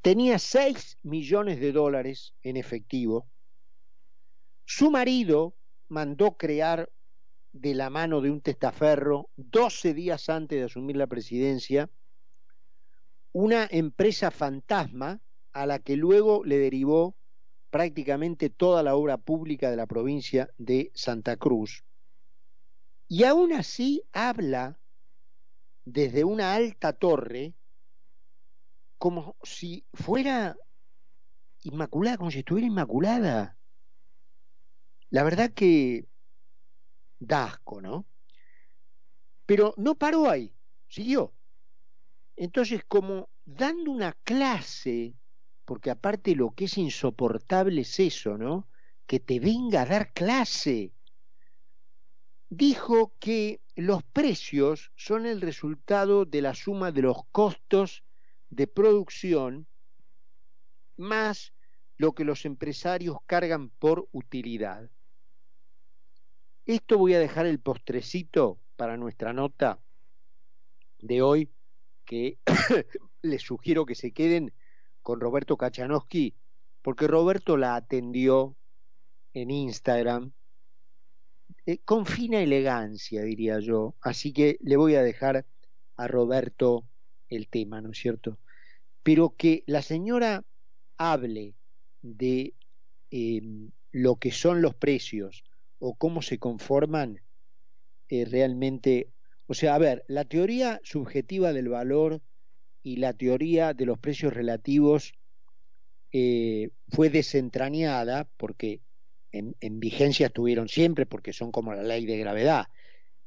tenía 0.01 0.39
6 0.39 0.99
millones 1.03 1.59
de 1.59 1.71
dólares 1.71 2.35
en 2.43 2.57
efectivo. 2.57 3.27
Su 4.65 4.91
marido 4.91 5.55
mandó 5.87 6.37
crear 6.37 6.91
de 7.53 7.73
la 7.73 7.89
mano 7.89 8.21
de 8.21 8.29
un 8.29 8.41
testaferro, 8.41 9.29
12 9.37 9.93
días 9.93 10.29
antes 10.29 10.59
de 10.59 10.65
asumir 10.65 10.97
la 10.97 11.07
presidencia, 11.07 11.89
una 13.31 13.67
empresa 13.71 14.31
fantasma 14.31 15.21
a 15.53 15.65
la 15.65 15.79
que 15.79 15.95
luego 15.95 16.43
le 16.43 16.57
derivó 16.57 17.15
prácticamente 17.69 18.49
toda 18.49 18.83
la 18.83 18.95
obra 18.95 19.17
pública 19.17 19.69
de 19.69 19.77
la 19.77 19.85
provincia 19.85 20.49
de 20.57 20.91
Santa 20.93 21.35
Cruz. 21.35 21.83
Y 23.07 23.23
aún 23.23 23.53
así 23.53 24.03
habla 24.13 24.79
desde 25.85 26.23
una 26.23 26.53
alta 26.53 26.93
torre 26.93 27.53
como 28.97 29.35
si 29.43 29.85
fuera 29.93 30.57
inmaculada, 31.63 32.17
como 32.17 32.31
si 32.31 32.39
estuviera 32.39 32.67
inmaculada. 32.67 33.57
La 35.09 35.23
verdad 35.23 35.51
que 35.53 36.07
da 37.19 37.45
asco, 37.45 37.81
¿no? 37.81 38.05
Pero 39.45 39.73
no 39.77 39.95
paró 39.95 40.29
ahí, 40.29 40.53
siguió. 40.87 41.33
Entonces, 42.35 42.83
como 42.85 43.29
dando 43.45 43.91
una 43.91 44.13
clase 44.23 45.15
porque 45.65 45.89
aparte 45.89 46.35
lo 46.35 46.53
que 46.53 46.65
es 46.65 46.77
insoportable 46.77 47.81
es 47.81 47.99
eso, 47.99 48.37
¿no? 48.37 48.67
Que 49.07 49.19
te 49.19 49.39
venga 49.39 49.81
a 49.81 49.85
dar 49.85 50.13
clase. 50.13 50.93
Dijo 52.49 53.13
que 53.19 53.59
los 53.75 54.03
precios 54.03 54.91
son 54.95 55.25
el 55.25 55.41
resultado 55.41 56.25
de 56.25 56.41
la 56.41 56.53
suma 56.53 56.91
de 56.91 57.01
los 57.01 57.25
costos 57.31 58.03
de 58.49 58.67
producción 58.67 59.67
más 60.97 61.53
lo 61.97 62.13
que 62.13 62.23
los 62.23 62.45
empresarios 62.45 63.17
cargan 63.25 63.69
por 63.69 64.07
utilidad. 64.11 64.89
Esto 66.65 66.97
voy 66.97 67.13
a 67.13 67.19
dejar 67.19 67.45
el 67.45 67.59
postrecito 67.59 68.59
para 68.75 68.97
nuestra 68.97 69.33
nota 69.33 69.79
de 70.99 71.21
hoy, 71.21 71.51
que 72.05 72.37
les 73.21 73.41
sugiero 73.41 73.85
que 73.85 73.95
se 73.95 74.11
queden 74.11 74.53
con 75.01 75.19
Roberto 75.19 75.57
Kachanowski, 75.57 76.33
porque 76.81 77.07
Roberto 77.07 77.57
la 77.57 77.75
atendió 77.75 78.55
en 79.33 79.51
Instagram 79.51 80.31
eh, 81.65 81.79
con 81.79 82.05
fina 82.05 82.41
elegancia, 82.41 83.23
diría 83.23 83.59
yo. 83.59 83.95
Así 84.01 84.33
que 84.33 84.57
le 84.61 84.77
voy 84.77 84.95
a 84.95 85.03
dejar 85.03 85.45
a 85.97 86.07
Roberto 86.07 86.85
el 87.29 87.47
tema, 87.47 87.81
¿no 87.81 87.91
es 87.91 87.99
cierto? 87.99 88.37
Pero 89.03 89.35
que 89.35 89.63
la 89.65 89.81
señora 89.81 90.43
hable 90.97 91.55
de 92.01 92.53
em, 93.11 93.71
lo 93.91 94.17
que 94.17 94.31
son 94.31 94.61
los 94.61 94.75
precios 94.75 95.43
o 95.79 95.95
cómo 95.95 96.21
se 96.21 96.37
conforman, 96.37 97.21
eh, 98.09 98.25
realmente, 98.25 99.09
o 99.47 99.53
sea, 99.53 99.75
a 99.75 99.79
ver, 99.79 100.03
la 100.07 100.25
teoría 100.25 100.79
subjetiva 100.83 101.53
del 101.53 101.69
valor 101.69 102.21
y 102.83 102.97
la 102.97 103.13
teoría 103.13 103.73
de 103.73 103.85
los 103.85 103.97
precios 103.97 104.33
relativos 104.33 105.13
eh, 106.11 106.69
fue 106.89 107.09
desentrañada 107.09 108.29
porque 108.37 108.81
en, 109.37 109.55
en, 109.59 109.79
vigencia 109.79 110.27
estuvieron 110.27 110.67
siempre 110.67 111.05
porque 111.05 111.33
son 111.33 111.51
como 111.51 111.73
la 111.73 111.83
ley 111.83 112.05
de 112.05 112.17
gravedad, 112.17 112.67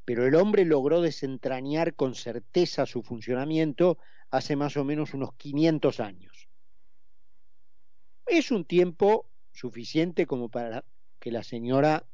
pero 0.05 0.27
el 0.27 0.35
hombre 0.35 0.65
logró 0.65 1.01
desentrañar 1.01 1.95
con 1.95 2.15
certeza 2.15 2.87
su 2.87 3.03
funcionamiento 3.03 3.99
hace 4.31 4.57
más 4.57 4.77
o 4.77 4.85
menos 4.85 5.15
unos 5.15 5.35
500 5.35 6.01
años. 6.01 6.49
Es 8.27 8.51
un 8.51 8.65
tiempo 8.65 9.29
suficiente 9.53 10.27
como 10.27 10.49
para 10.49 10.85
que 11.19 11.33
la 11.33 11.43
señora 11.43 12.07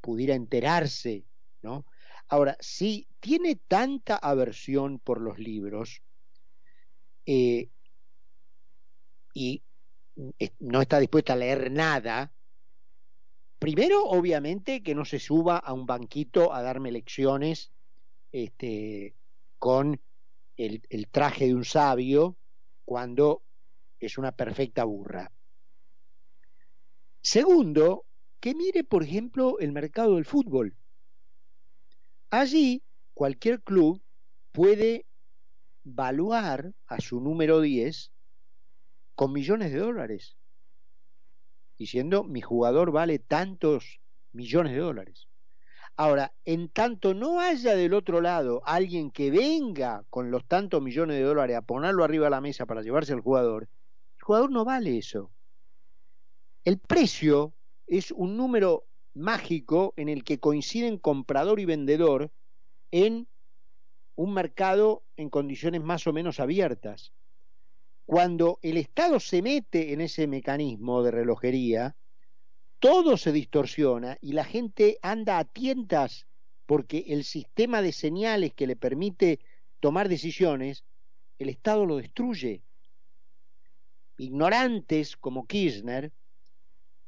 pudiera 0.00 0.34
enterarse, 0.34 1.24
¿no? 1.62 1.84
Ahora, 2.28 2.56
si 2.60 3.08
tiene 3.20 3.56
tanta 3.56 4.16
aversión 4.16 4.98
por 4.98 5.20
los 5.20 5.38
libros 5.38 6.02
eh, 7.26 7.68
y 9.34 9.62
no 10.58 10.82
está 10.82 10.98
dispuesta 10.98 11.32
a 11.32 11.36
leer 11.36 11.70
nada, 11.70 12.32
primero, 13.58 14.04
obviamente, 14.04 14.82
que 14.82 14.94
no 14.94 15.04
se 15.04 15.18
suba 15.18 15.58
a 15.58 15.72
un 15.72 15.86
banquito 15.86 16.52
a 16.52 16.62
darme 16.62 16.92
lecciones 16.92 17.72
este, 18.32 19.14
con 19.58 20.00
el, 20.56 20.82
el 20.90 21.08
traje 21.08 21.46
de 21.46 21.54
un 21.54 21.64
sabio 21.64 22.36
cuando 22.84 23.42
es 24.00 24.18
una 24.18 24.32
perfecta 24.32 24.84
burra. 24.84 25.30
Segundo, 27.20 28.06
que 28.40 28.54
mire, 28.54 28.84
por 28.84 29.02
ejemplo, 29.02 29.58
el 29.58 29.72
mercado 29.72 30.14
del 30.14 30.24
fútbol. 30.24 30.74
Allí, 32.30 32.82
cualquier 33.14 33.62
club 33.62 34.00
puede 34.52 35.06
valuar 35.84 36.72
a 36.86 37.00
su 37.00 37.20
número 37.20 37.60
10 37.60 38.12
con 39.14 39.32
millones 39.32 39.72
de 39.72 39.78
dólares, 39.78 40.37
diciendo, 41.78 42.24
mi 42.24 42.40
jugador 42.40 42.90
vale 42.90 43.18
tantos 43.18 44.00
millones 44.32 44.72
de 44.72 44.80
dólares. 44.80 45.28
Ahora, 45.96 46.32
en 46.44 46.68
tanto 46.68 47.12
no 47.14 47.40
haya 47.40 47.74
del 47.74 47.92
otro 47.92 48.20
lado 48.20 48.62
alguien 48.64 49.10
que 49.10 49.30
venga 49.30 50.04
con 50.10 50.30
los 50.30 50.46
tantos 50.46 50.80
millones 50.80 51.16
de 51.16 51.24
dólares 51.24 51.56
a 51.56 51.62
ponerlo 51.62 52.04
arriba 52.04 52.26
de 52.26 52.30
la 52.30 52.40
mesa 52.40 52.66
para 52.66 52.82
llevarse 52.82 53.12
al 53.12 53.20
jugador, 53.20 53.64
el 54.18 54.22
jugador 54.22 54.50
no 54.50 54.64
vale 54.64 54.96
eso. 54.98 55.32
El 56.64 56.78
precio 56.78 57.54
es 57.86 58.12
un 58.12 58.36
número 58.36 58.84
mágico 59.14 59.94
en 59.96 60.08
el 60.08 60.22
que 60.22 60.38
coinciden 60.38 60.98
comprador 60.98 61.58
y 61.58 61.64
vendedor 61.64 62.30
en 62.90 63.26
un 64.14 64.34
mercado 64.34 65.04
en 65.16 65.30
condiciones 65.30 65.82
más 65.82 66.06
o 66.06 66.12
menos 66.12 66.40
abiertas. 66.40 67.12
Cuando 68.08 68.58
el 68.62 68.78
Estado 68.78 69.20
se 69.20 69.42
mete 69.42 69.92
en 69.92 70.00
ese 70.00 70.26
mecanismo 70.26 71.02
de 71.02 71.10
relojería, 71.10 71.94
todo 72.78 73.18
se 73.18 73.32
distorsiona 73.32 74.16
y 74.22 74.32
la 74.32 74.44
gente 74.44 74.98
anda 75.02 75.36
a 75.36 75.44
tientas 75.44 76.26
porque 76.64 77.04
el 77.08 77.22
sistema 77.22 77.82
de 77.82 77.92
señales 77.92 78.54
que 78.54 78.66
le 78.66 78.76
permite 78.76 79.40
tomar 79.78 80.08
decisiones, 80.08 80.84
el 81.38 81.50
Estado 81.50 81.84
lo 81.84 81.96
destruye. 81.96 82.62
Ignorantes 84.16 85.18
como 85.18 85.46
Kirchner 85.46 86.10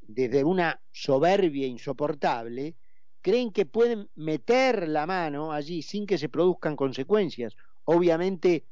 desde 0.03 0.45
una 0.45 0.83
soberbia 0.91 1.67
insoportable, 1.67 2.75
creen 3.23 3.53
que 3.53 3.65
pueden 3.65 4.11
meter 4.17 4.87
la 4.87 5.07
mano 5.07 5.51
allí 5.51 5.81
sin 5.81 6.05
que 6.05 6.19
se 6.19 6.29
produzcan 6.29 6.77
consecuencias. 6.77 7.57
Obviamente 7.85 8.67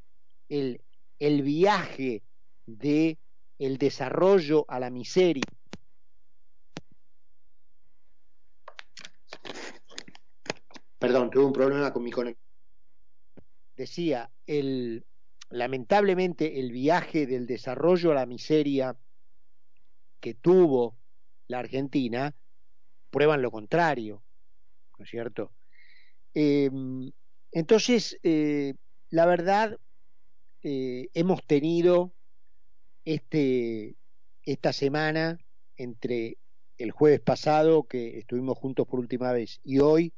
el, 0.50 0.82
el 1.18 1.42
viaje 1.42 2.22
de 2.66 3.18
el 3.58 3.78
desarrollo 3.78 4.64
a 4.68 4.78
la 4.78 4.90
miseria 4.90 5.42
Perdón, 10.98 11.30
tuve 11.30 11.44
un 11.44 11.52
problema 11.52 11.92
con 11.92 12.02
mi 12.02 12.10
conexión. 12.10 12.44
Decía, 13.76 14.30
el, 14.46 15.06
lamentablemente 15.50 16.58
el 16.58 16.72
viaje 16.72 17.26
del 17.26 17.46
desarrollo 17.46 18.10
a 18.10 18.14
la 18.16 18.26
miseria 18.26 18.96
que 20.20 20.34
tuvo 20.34 20.96
la 21.46 21.60
Argentina, 21.60 22.34
prueban 23.10 23.40
lo 23.42 23.52
contrario, 23.52 24.22
¿no 24.98 25.04
es 25.04 25.10
cierto? 25.10 25.52
Eh, 26.34 26.68
entonces, 27.52 28.18
eh, 28.24 28.74
la 29.10 29.26
verdad, 29.26 29.78
eh, 30.62 31.08
hemos 31.14 31.44
tenido 31.44 32.12
este, 33.04 33.96
esta 34.42 34.72
semana, 34.72 35.38
entre 35.76 36.38
el 36.78 36.90
jueves 36.90 37.20
pasado, 37.20 37.84
que 37.84 38.18
estuvimos 38.18 38.58
juntos 38.58 38.86
por 38.86 39.00
última 39.00 39.32
vez, 39.32 39.60
y 39.64 39.78
hoy, 39.78 40.12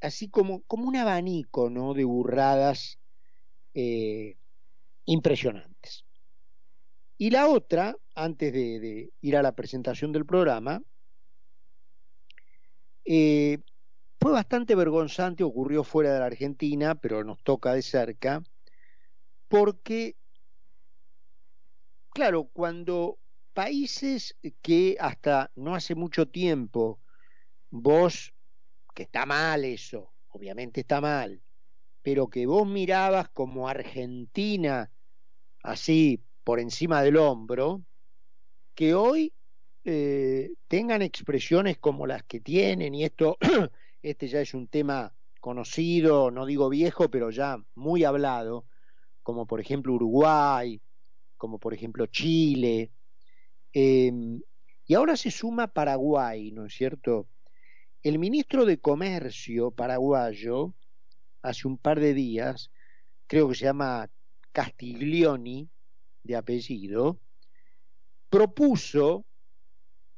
así 0.00 0.28
como, 0.28 0.62
un 0.68 0.96
abanico 0.96 1.70
de 1.94 2.04
burradas 2.04 2.98
eh, 3.74 4.36
impresionantes. 5.04 6.04
Y 7.16 7.30
la 7.30 7.48
otra, 7.48 7.96
antes 8.14 8.52
de, 8.52 8.80
de, 8.80 9.12
ir 9.20 9.36
a 9.36 9.42
la 9.42 9.52
presentación 9.52 10.12
del 10.12 10.26
programa, 10.26 10.82
eh, 13.04 13.58
fue 14.18 14.32
bastante 14.32 14.74
vergonzante, 14.74 15.44
ocurrió 15.44 15.84
fuera 15.84 16.12
de 16.12 16.20
la 16.20 16.26
Argentina, 16.26 16.94
pero 16.94 17.24
nos 17.24 17.42
toca 17.42 17.74
de 17.74 17.82
cerca, 17.82 18.42
porque, 19.54 20.16
claro, 22.10 22.50
cuando 22.52 23.20
países 23.52 24.36
que 24.62 24.96
hasta 24.98 25.52
no 25.54 25.76
hace 25.76 25.94
mucho 25.94 26.26
tiempo 26.26 27.00
vos, 27.70 28.34
que 28.96 29.04
está 29.04 29.26
mal 29.26 29.64
eso, 29.64 30.12
obviamente 30.26 30.80
está 30.80 31.00
mal, 31.00 31.40
pero 32.02 32.26
que 32.26 32.46
vos 32.46 32.66
mirabas 32.66 33.28
como 33.28 33.68
Argentina, 33.68 34.90
así 35.62 36.20
por 36.42 36.58
encima 36.58 37.04
del 37.04 37.16
hombro, 37.16 37.84
que 38.74 38.92
hoy 38.94 39.32
eh, 39.84 40.52
tengan 40.66 41.00
expresiones 41.00 41.78
como 41.78 42.08
las 42.08 42.24
que 42.24 42.40
tienen, 42.40 42.92
y 42.92 43.04
esto, 43.04 43.38
este 44.02 44.26
ya 44.26 44.40
es 44.40 44.52
un 44.52 44.66
tema 44.66 45.14
conocido, 45.38 46.32
no 46.32 46.44
digo 46.44 46.68
viejo, 46.68 47.08
pero 47.08 47.30
ya 47.30 47.64
muy 47.76 48.02
hablado, 48.02 48.66
como 49.24 49.46
por 49.46 49.60
ejemplo 49.60 49.94
Uruguay, 49.94 50.80
como 51.36 51.58
por 51.58 51.74
ejemplo 51.74 52.06
Chile, 52.06 52.92
eh, 53.72 54.12
y 54.86 54.94
ahora 54.94 55.16
se 55.16 55.32
suma 55.32 55.66
Paraguay, 55.66 56.52
¿no 56.52 56.66
es 56.66 56.74
cierto? 56.74 57.26
El 58.02 58.18
ministro 58.18 58.66
de 58.66 58.78
Comercio 58.78 59.70
paraguayo, 59.70 60.74
hace 61.42 61.66
un 61.66 61.78
par 61.78 61.98
de 61.98 62.14
días, 62.14 62.70
creo 63.26 63.48
que 63.48 63.54
se 63.54 63.64
llama 63.64 64.10
Castiglioni, 64.52 65.68
de 66.22 66.36
apellido, 66.36 67.18
propuso, 68.28 69.24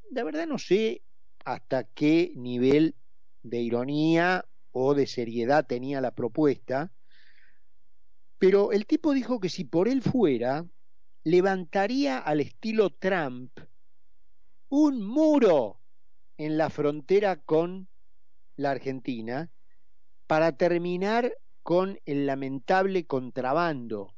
de 0.09 0.23
verdad 0.23 0.47
no 0.47 0.57
sé 0.57 1.01
hasta 1.45 1.85
qué 1.85 2.33
nivel 2.35 2.95
de 3.43 3.61
ironía 3.61 4.45
o 4.71 4.93
de 4.93 5.07
seriedad 5.07 5.65
tenía 5.65 6.01
la 6.01 6.11
propuesta, 6.11 6.91
pero 8.39 8.71
el 8.71 8.85
tipo 8.85 9.13
dijo 9.13 9.39
que 9.39 9.49
si 9.49 9.63
por 9.63 9.87
él 9.87 10.01
fuera, 10.01 10.65
levantaría 11.23 12.19
al 12.19 12.39
estilo 12.39 12.89
Trump 12.89 13.51
un 14.69 15.05
muro 15.05 15.79
en 16.37 16.57
la 16.57 16.69
frontera 16.69 17.37
con 17.37 17.87
la 18.55 18.71
Argentina 18.71 19.49
para 20.27 20.57
terminar 20.57 21.33
con 21.63 21.99
el 22.05 22.25
lamentable 22.25 23.05
contrabando 23.05 24.15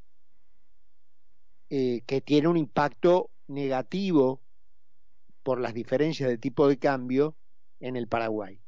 eh, 1.70 2.02
que 2.06 2.20
tiene 2.20 2.48
un 2.48 2.56
impacto 2.56 3.30
negativo 3.46 4.40
por 5.42 5.60
las 5.60 5.74
diferencias 5.74 6.28
de 6.28 6.38
tipo 6.38 6.68
de 6.68 6.78
cambio 6.78 7.36
en 7.80 7.96
el 7.96 8.06
Paraguay, 8.06 8.60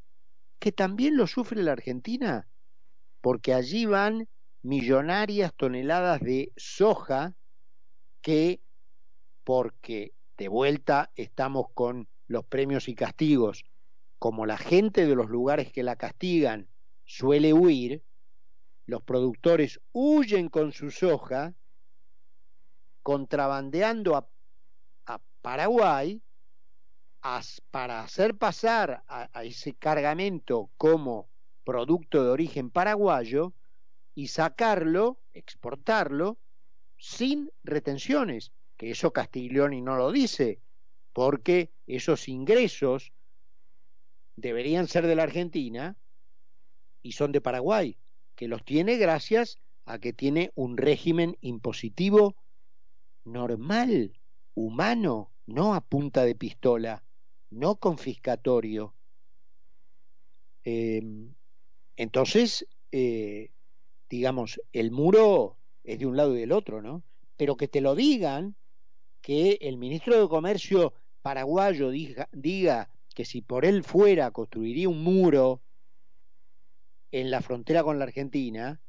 que 0.58 0.72
también 0.72 1.16
lo 1.16 1.26
sufre 1.26 1.62
la 1.62 1.72
Argentina, 1.72 2.48
porque 3.20 3.54
allí 3.54 3.86
van 3.86 4.28
millonarias 4.62 5.52
toneladas 5.54 6.20
de 6.20 6.52
soja 6.56 7.34
que, 8.20 8.60
porque 9.44 10.12
de 10.38 10.48
vuelta 10.48 11.10
estamos 11.16 11.66
con 11.74 12.08
los 12.28 12.44
premios 12.44 12.88
y 12.88 12.94
castigos, 12.94 13.64
como 14.18 14.46
la 14.46 14.56
gente 14.56 15.06
de 15.06 15.14
los 15.16 15.28
lugares 15.28 15.72
que 15.72 15.82
la 15.82 15.96
castigan 15.96 16.68
suele 17.04 17.52
huir, 17.52 18.02
los 18.86 19.02
productores 19.02 19.80
huyen 19.92 20.48
con 20.48 20.72
su 20.72 20.90
soja, 20.90 21.54
contrabandeando 23.02 24.16
a, 24.16 24.28
Paraguay 25.42 26.22
para 27.72 28.04
hacer 28.04 28.36
pasar 28.36 29.02
a 29.08 29.42
ese 29.42 29.74
cargamento 29.74 30.70
como 30.76 31.28
producto 31.64 32.22
de 32.22 32.30
origen 32.30 32.70
paraguayo 32.70 33.52
y 34.14 34.28
sacarlo, 34.28 35.18
exportarlo, 35.32 36.38
sin 36.98 37.50
retenciones, 37.64 38.52
que 38.76 38.90
eso 38.90 39.12
Castiglioni 39.12 39.82
no 39.82 39.96
lo 39.96 40.12
dice, 40.12 40.60
porque 41.12 41.70
esos 41.86 42.28
ingresos 42.28 43.12
deberían 44.36 44.88
ser 44.88 45.06
de 45.06 45.14
la 45.14 45.24
Argentina 45.24 45.96
y 47.02 47.12
son 47.12 47.32
de 47.32 47.40
Paraguay, 47.40 47.96
que 48.36 48.48
los 48.48 48.64
tiene 48.64 48.96
gracias 48.96 49.58
a 49.84 49.98
que 49.98 50.12
tiene 50.12 50.52
un 50.54 50.76
régimen 50.76 51.36
impositivo 51.40 52.36
normal, 53.24 54.18
humano, 54.54 55.30
no 55.46 55.74
a 55.74 55.80
punta 55.80 56.24
de 56.24 56.34
pistola, 56.34 57.02
no 57.50 57.76
confiscatorio. 57.76 58.94
Em, 60.64 61.34
entonces, 61.96 62.66
eh, 62.92 63.50
digamos, 64.16 64.60
el 64.74 64.90
muro 64.90 65.56
es 65.84 65.98
de 65.98 66.04
un 66.04 66.18
lado 66.18 66.36
y 66.36 66.40
del 66.40 66.52
otro, 66.52 66.82
¿no? 66.82 67.02
Pero 67.38 67.56
que 67.56 67.66
te 67.66 67.80
lo 67.80 67.94
digan, 67.94 68.54
que 69.22 69.56
el 69.62 69.78
ministro 69.78 70.20
de 70.20 70.28
Comercio 70.28 70.92
paraguayo 71.22 71.88
diga, 71.88 72.28
diga 72.30 72.90
que 73.14 73.24
si 73.24 73.40
por 73.40 73.64
él 73.64 73.84
fuera 73.84 74.30
construiría 74.30 74.90
un 74.90 75.02
muro 75.02 75.62
en 77.10 77.30
la 77.30 77.40
frontera 77.40 77.82
con 77.82 77.98
la 77.98 78.04
Argentina, 78.04 78.82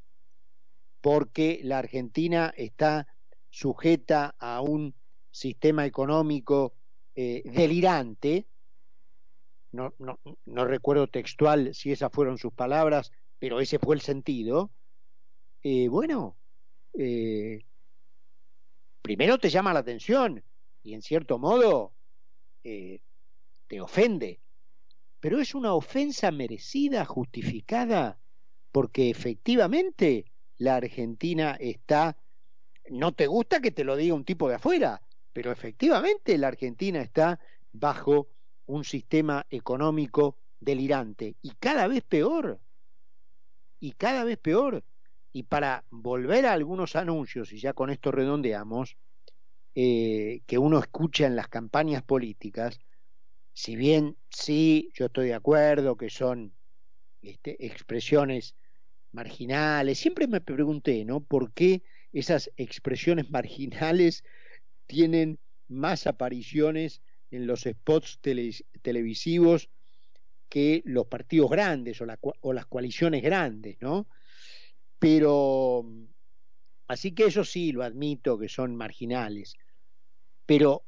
porque 0.99 1.61
la 1.63 1.77
Argentina 1.77 2.53
está 2.57 3.07
sujeta 3.49 4.35
a 4.39 4.59
un 4.59 4.93
sistema 5.31 5.85
económico 5.85 6.73
eh, 7.15 7.43
delirante, 7.45 8.45
no, 9.71 9.93
no, 9.99 10.19
no, 10.45 10.65
recuerdo 10.65 11.07
textual 11.07 11.73
si 11.73 11.93
esas 11.93 12.11
fueron 12.11 12.37
sus 12.37 12.51
palabras, 12.51 13.13
pero 13.39 13.61
ese 13.61 13.79
fue 13.79 13.95
el 13.95 14.01
sentido, 14.01 14.69
eh, 15.63 15.87
bueno, 15.87 16.37
eh, 16.93 17.65
primero 19.01 19.37
te 19.37 19.49
llama 19.49 19.73
la 19.73 19.79
atención 19.79 20.43
y 20.83 20.93
en 20.93 21.01
cierto 21.01 21.39
modo 21.39 21.93
eh, 22.63 23.01
te 23.67 23.79
ofende, 23.79 24.41
pero 25.19 25.39
es 25.39 25.55
una 25.55 25.73
ofensa 25.73 26.31
merecida, 26.31 27.05
justificada, 27.05 28.19
porque 28.71 29.09
efectivamente 29.09 30.25
la 30.57 30.75
Argentina 30.75 31.55
está, 31.59 32.17
no 32.89 33.13
te 33.13 33.27
gusta 33.27 33.61
que 33.61 33.71
te 33.71 33.85
lo 33.85 33.95
diga 33.95 34.15
un 34.15 34.25
tipo 34.25 34.49
de 34.49 34.55
afuera, 34.55 35.01
pero 35.31 35.51
efectivamente 35.51 36.37
la 36.37 36.49
Argentina 36.49 37.01
está 37.01 37.39
bajo 37.71 38.27
un 38.65 38.83
sistema 38.83 39.45
económico 39.49 40.37
delirante 40.59 41.37
y 41.41 41.51
cada 41.51 41.87
vez 41.87 42.03
peor, 42.03 42.59
y 43.79 43.93
cada 43.93 44.23
vez 44.25 44.37
peor. 44.37 44.83
Y 45.33 45.43
para 45.43 45.83
volver 45.89 46.45
a 46.45 46.53
algunos 46.53 46.95
anuncios, 46.95 47.51
y 47.51 47.59
ya 47.59 47.73
con 47.73 47.89
esto 47.89 48.11
redondeamos, 48.11 48.95
eh, 49.75 50.41
que 50.45 50.59
uno 50.59 50.77
escucha 50.79 51.25
en 51.25 51.35
las 51.35 51.47
campañas 51.47 52.03
políticas, 52.03 52.79
si 53.53 53.75
bien 53.75 54.17
sí, 54.29 54.91
yo 54.93 55.07
estoy 55.07 55.27
de 55.27 55.33
acuerdo 55.33 55.97
que 55.97 56.11
son 56.11 56.53
este, 57.21 57.65
expresiones 57.65 58.55
marginales, 59.11 59.99
siempre 59.99 60.27
me 60.27 60.41
pregunté, 60.41 61.05
¿no? 61.05 61.21
¿Por 61.21 61.53
qué 61.53 61.83
esas 62.11 62.51
expresiones 62.57 63.29
marginales 63.31 64.23
tienen 64.85 65.39
más 65.67 66.05
apariciones 66.05 67.01
en 67.31 67.47
los 67.47 67.61
spots 67.61 68.19
televisivos 68.81 69.69
que 70.49 70.83
los 70.85 71.07
partidos 71.07 71.49
grandes 71.49 71.99
o, 72.01 72.05
o 72.41 72.53
las 72.53 72.65
coaliciones 72.67 73.23
grandes, 73.23 73.77
¿no? 73.81 74.07
Pero, 75.03 75.83
así 76.87 77.13
que 77.13 77.25
eso 77.25 77.43
sí 77.43 77.73
lo 77.73 77.83
admito 77.83 78.39
que 78.39 78.47
son 78.47 78.77
marginales, 78.77 79.57
pero 80.45 80.85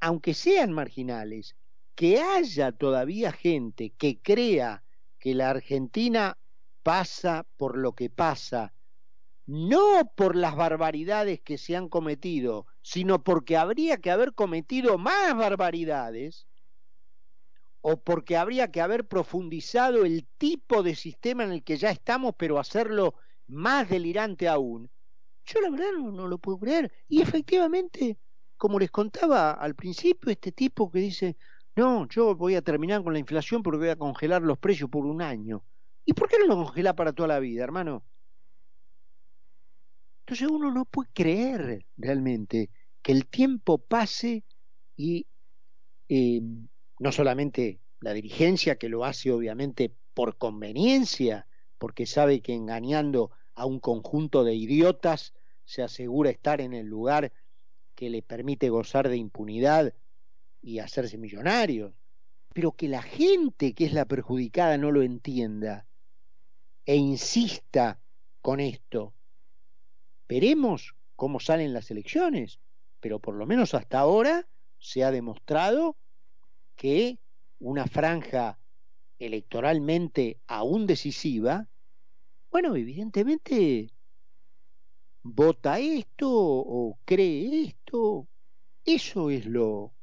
aunque 0.00 0.32
sean 0.32 0.72
marginales, 0.72 1.54
que 1.94 2.22
haya 2.22 2.72
todavía 2.72 3.30
gente 3.30 3.90
que 3.90 4.22
crea 4.22 4.82
que 5.18 5.34
la 5.34 5.50
Argentina 5.50 6.38
pasa 6.82 7.46
por 7.58 7.76
lo 7.76 7.92
que 7.92 8.08
pasa, 8.08 8.72
no 9.44 10.10
por 10.16 10.34
las 10.34 10.56
barbaridades 10.56 11.42
que 11.42 11.58
se 11.58 11.76
han 11.76 11.90
cometido, 11.90 12.66
sino 12.80 13.22
porque 13.22 13.58
habría 13.58 13.98
que 13.98 14.10
haber 14.10 14.32
cometido 14.32 14.96
más 14.96 15.36
barbaridades, 15.36 16.46
o 17.82 18.00
porque 18.00 18.36
habría 18.36 18.70
que 18.70 18.80
haber 18.80 19.06
profundizado 19.06 20.04
el 20.04 20.26
tipo 20.38 20.82
de 20.82 20.94
sistema 20.94 21.44
en 21.44 21.52
el 21.52 21.64
que 21.64 21.76
ya 21.76 21.90
estamos, 21.90 22.34
pero 22.38 22.58
hacerlo 22.58 23.14
más 23.48 23.88
delirante 23.90 24.48
aún, 24.48 24.90
yo 25.44 25.60
la 25.60 25.70
verdad 25.70 25.92
no, 25.98 26.28
lo 26.28 26.38
puedo 26.38 26.58
creer. 26.58 26.92
Y 27.08 27.20
efectivamente, 27.20 28.18
como 28.56 28.78
les 28.78 28.90
contaba 28.90 29.50
al 29.52 29.74
principio, 29.74 30.30
este 30.30 30.52
tipo 30.52 30.90
que 30.90 31.00
dice, 31.00 31.36
no, 31.74 32.08
yo 32.08 32.36
voy 32.36 32.54
a 32.54 32.62
terminar 32.62 33.02
con 33.02 33.12
la 33.12 33.18
inflación 33.18 33.62
porque 33.62 33.78
voy 33.78 33.88
a 33.88 33.96
congelar 33.96 34.42
los 34.42 34.58
precios 34.58 34.88
por 34.88 35.04
un 35.04 35.20
año. 35.20 35.64
¿Y 36.04 36.12
por 36.14 36.28
qué 36.28 36.38
no 36.38 36.46
lo 36.46 36.54
congela 36.64 36.94
para 36.94 37.12
toda 37.12 37.28
la 37.28 37.40
vida, 37.40 37.64
hermano? 37.64 38.04
Entonces 40.20 40.48
uno 40.48 40.72
no 40.72 40.84
puede 40.84 41.10
creer 41.12 41.84
realmente 41.96 42.70
que 43.02 43.12
el 43.12 43.26
tiempo 43.26 43.78
pase 43.78 44.44
y 44.96 45.26
eh, 46.08 46.40
no 47.02 47.10
solamente 47.10 47.80
la 48.00 48.12
dirigencia, 48.12 48.76
que 48.76 48.88
lo 48.88 49.04
hace 49.04 49.32
obviamente 49.32 49.92
por 50.14 50.38
conveniencia, 50.38 51.48
porque 51.78 52.06
sabe 52.06 52.40
que 52.42 52.54
engañando 52.54 53.32
a 53.54 53.66
un 53.66 53.80
conjunto 53.80 54.44
de 54.44 54.54
idiotas 54.54 55.34
se 55.64 55.82
asegura 55.82 56.30
estar 56.30 56.60
en 56.60 56.74
el 56.74 56.86
lugar 56.86 57.32
que 57.96 58.08
le 58.08 58.22
permite 58.22 58.70
gozar 58.70 59.08
de 59.08 59.16
impunidad 59.16 59.92
y 60.62 60.78
hacerse 60.78 61.18
millonario, 61.18 61.92
pero 62.54 62.70
que 62.70 62.86
la 62.86 63.02
gente 63.02 63.72
que 63.74 63.84
es 63.84 63.92
la 63.94 64.04
perjudicada 64.04 64.78
no 64.78 64.92
lo 64.92 65.02
entienda 65.02 65.86
e 66.86 66.94
insista 66.94 67.98
con 68.42 68.60
esto. 68.60 69.12
Veremos 70.28 70.94
cómo 71.16 71.40
salen 71.40 71.72
las 71.72 71.90
elecciones, 71.90 72.60
pero 73.00 73.18
por 73.18 73.34
lo 73.34 73.44
menos 73.44 73.74
hasta 73.74 73.98
ahora 73.98 74.46
se 74.78 75.02
ha 75.02 75.10
demostrado 75.10 75.96
que 76.82 77.20
una 77.60 77.86
franja 77.86 78.58
electoralmente 79.16 80.40
aún 80.48 80.84
decisiva, 80.84 81.68
bueno, 82.50 82.74
evidentemente 82.74 83.92
vota 85.22 85.78
esto 85.78 86.28
o 86.28 86.98
cree 87.04 87.66
esto. 87.66 88.26
Eso 88.84 89.30
es 89.30 89.46
lo, 89.46 89.94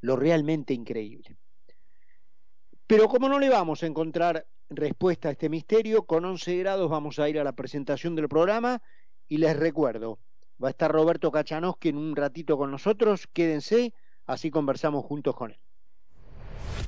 lo 0.00 0.16
realmente 0.16 0.72
increíble. 0.72 1.36
Pero 2.86 3.06
como 3.06 3.28
no 3.28 3.38
le 3.38 3.50
vamos 3.50 3.82
a 3.82 3.86
encontrar 3.86 4.46
respuesta 4.70 5.28
a 5.28 5.32
este 5.32 5.50
misterio, 5.50 6.06
con 6.06 6.24
11 6.24 6.56
grados 6.56 6.88
vamos 6.88 7.18
a 7.18 7.28
ir 7.28 7.38
a 7.38 7.44
la 7.44 7.52
presentación 7.52 8.14
del 8.14 8.30
programa 8.30 8.80
y 9.28 9.36
les 9.36 9.54
recuerdo, 9.54 10.20
va 10.62 10.68
a 10.68 10.70
estar 10.70 10.90
Roberto 10.90 11.30
Kachanowski 11.30 11.90
en 11.90 11.98
un 11.98 12.16
ratito 12.16 12.56
con 12.56 12.70
nosotros, 12.70 13.26
quédense, 13.26 13.92
así 14.24 14.50
conversamos 14.50 15.04
juntos 15.04 15.36
con 15.36 15.50
él. 15.50 15.63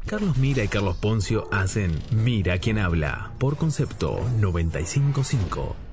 Carlos 0.05 0.37
Mira 0.37 0.63
y 0.65 0.69
Carlos 0.69 0.97
Poncio 0.97 1.49
hacen 1.53 1.99
Mira 2.11 2.59
quien 2.59 2.79
habla 2.79 3.33
por 3.39 3.57
concepto 3.57 4.21
955. 4.39 5.86